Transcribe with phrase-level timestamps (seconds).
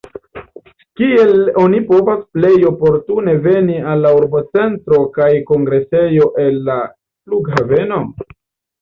[1.01, 8.07] Kiel oni povas plej oportune veni al la urbocentro kaj kongresejo el la flughaveno?